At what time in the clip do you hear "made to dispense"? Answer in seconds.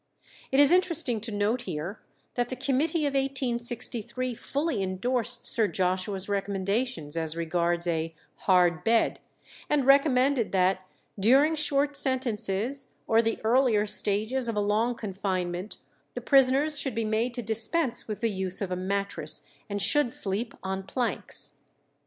17.05-18.07